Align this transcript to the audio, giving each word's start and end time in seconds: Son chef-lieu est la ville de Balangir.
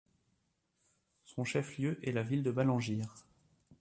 Son 1.25 1.43
chef-lieu 1.43 1.99
est 2.01 2.11
la 2.11 2.23
ville 2.23 2.41
de 2.41 2.49
Balangir. 2.49 3.13